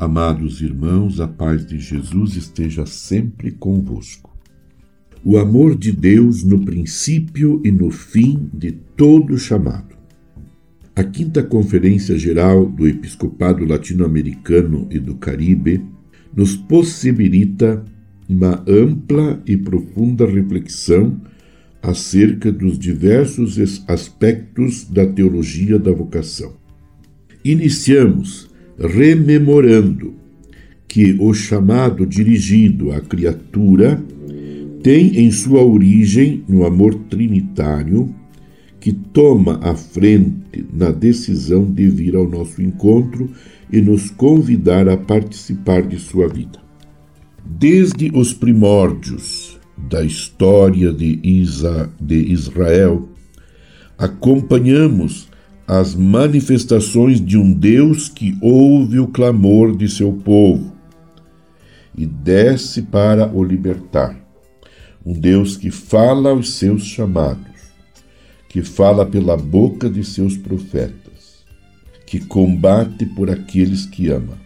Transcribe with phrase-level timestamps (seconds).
[0.00, 4.34] Amados irmãos, a paz de Jesus esteja sempre convosco.
[5.22, 9.94] O amor de Deus no princípio e no fim de todo chamado.
[10.96, 15.84] A quinta Conferência Geral do Episcopado Latino-Americano e do Caribe
[16.34, 17.84] nos possibilita
[18.26, 21.20] uma ampla e profunda reflexão
[21.82, 26.54] acerca dos diversos aspectos da teologia da vocação.
[27.44, 28.49] Iniciamos
[28.80, 30.14] rememorando
[30.88, 34.02] que o chamado dirigido à criatura
[34.82, 38.14] tem em sua origem no amor trinitário
[38.80, 43.30] que toma a frente na decisão de vir ao nosso encontro
[43.70, 46.58] e nos convidar a participar de sua vida.
[47.44, 53.08] Desde os primórdios da história de, Isa, de Israel,
[53.98, 55.28] acompanhamos
[55.72, 60.74] as manifestações de um Deus que ouve o clamor de seu povo
[61.96, 64.18] e desce para o libertar.
[65.06, 67.46] Um Deus que fala aos seus chamados,
[68.48, 71.44] que fala pela boca de seus profetas,
[72.04, 74.40] que combate por aqueles que ama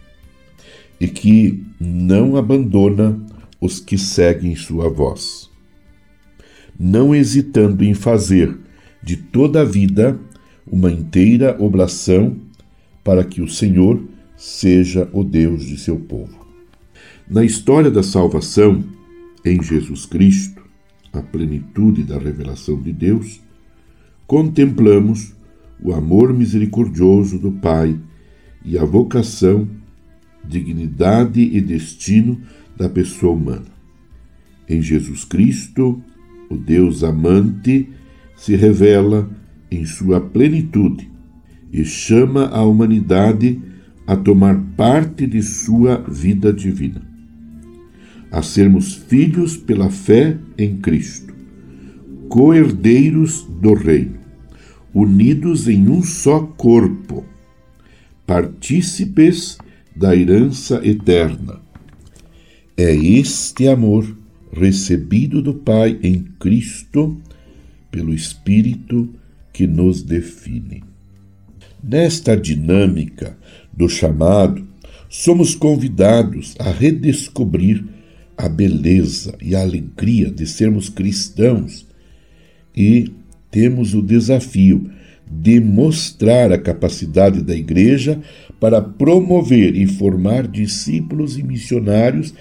[0.99, 3.19] e que não abandona
[3.59, 5.49] os que seguem sua voz,
[6.79, 8.55] não hesitando em fazer
[9.01, 10.19] de toda a vida
[10.65, 12.37] uma inteira oblação
[13.03, 14.03] para que o Senhor
[14.35, 16.45] seja o Deus de seu povo.
[17.29, 18.83] Na história da salvação,
[19.43, 20.61] em Jesus Cristo,
[21.13, 23.41] a plenitude da revelação de Deus,
[24.27, 25.33] contemplamos
[25.81, 27.97] o amor misericordioso do Pai
[28.63, 29.67] e a vocação,
[30.43, 32.41] dignidade e destino
[32.75, 33.75] da pessoa humana.
[34.67, 36.01] Em Jesus Cristo,
[36.49, 37.89] o Deus amante
[38.35, 39.29] se revela
[39.69, 41.09] em sua plenitude
[41.71, 43.61] e chama a humanidade
[44.07, 47.01] a tomar parte de sua vida divina,
[48.31, 51.33] a sermos filhos pela fé em Cristo,
[52.29, 54.19] coerdeiros do Reino,
[54.93, 57.25] unidos em um só corpo,
[58.25, 59.57] partícipes
[59.95, 61.59] da herança eterna.
[62.77, 64.05] É este amor
[64.51, 67.17] recebido do Pai em Cristo,
[67.91, 69.09] pelo Espírito,
[69.55, 70.83] que nos define.
[71.81, 73.37] Nesta dinâmica
[73.71, 74.67] do chamado,
[75.07, 77.81] somos convidados a redescobrir
[78.37, 81.87] a beleza e a alegria de sermos cristãos
[82.75, 83.13] e
[83.49, 84.91] temos o desafio
[85.25, 88.19] de mostrar a capacidade da Igreja
[88.59, 92.33] para promover e formar discípulos e missionários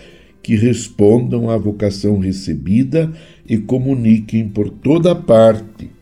[0.43, 3.13] que respondam à vocação recebida
[3.49, 5.94] e comuniquem por toda parte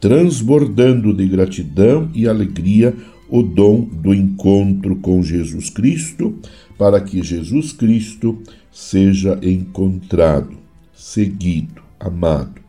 [0.00, 2.94] transbordando de gratidão e alegria
[3.28, 6.38] o dom do encontro com Jesus Cristo,
[6.78, 8.38] para que Jesus Cristo
[8.70, 10.56] seja encontrado,
[10.94, 12.60] seguido, amado,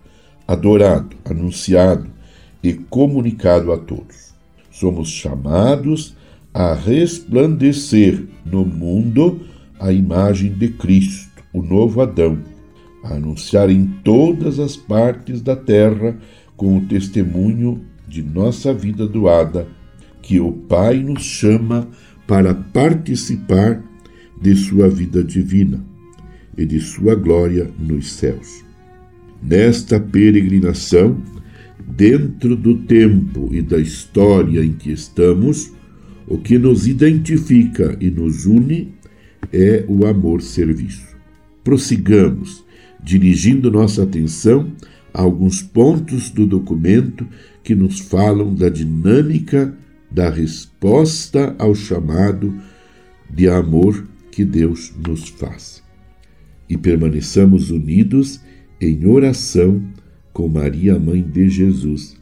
[0.48, 2.08] adorado, anunciado
[2.64, 4.34] e comunicado a todos.
[4.72, 6.16] Somos chamados
[6.54, 9.42] a resplandecer no mundo
[9.80, 12.40] a imagem de Cristo, o novo Adão,
[13.04, 16.18] a anunciar em todas as partes da terra
[16.58, 19.68] com o testemunho de nossa vida doada,
[20.22, 21.88] que o Pai nos chama
[22.26, 23.82] para participar
[24.42, 25.86] de sua vida divina
[26.58, 28.66] e de sua glória nos céus.
[29.42, 31.22] Nesta peregrinação,
[31.88, 35.72] dentro do tempo e da história em que estamos,
[36.28, 38.94] o que nos identifica e nos une
[39.54, 41.16] é o amor-serviço.
[41.64, 42.66] Prossigamos,
[43.02, 44.72] dirigindo nossa atenção
[45.18, 47.28] alguns pontos do documento
[47.64, 49.76] que nos falam da dinâmica
[50.12, 52.56] da resposta ao chamado
[53.28, 55.84] de amor que Deus nos faz.
[56.70, 58.40] E permaneçamos unidos
[58.80, 59.84] em oração
[60.32, 62.16] com Maria, mãe de Jesus,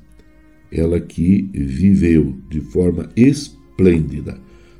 [0.71, 4.39] ela que viveu de forma esplêndida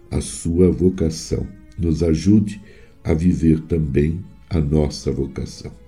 [0.09, 1.45] a sua vocação.
[1.77, 2.61] Nos ajude
[3.03, 5.84] a viver também a nossa vocação.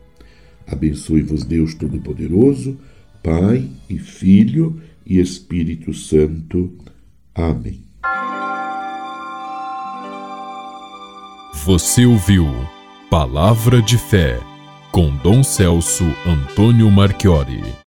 [0.68, 2.78] Abençoe-vos Deus Todo-Poderoso,
[3.24, 6.72] Pai e Filho e Espírito Santo.
[7.34, 7.86] Amém.
[11.66, 12.46] Você ouviu
[13.10, 14.40] Palavra de Fé
[14.92, 17.78] com Dom Celso Antônio Marchiori.